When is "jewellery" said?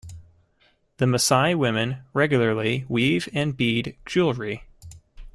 4.03-4.63